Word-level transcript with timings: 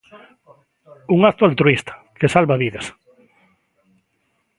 Un 1.15 1.19
acto 1.31 1.43
altruísta, 1.45 1.93
que 2.19 2.31
salva 2.33 2.61
vidas. 2.63 2.85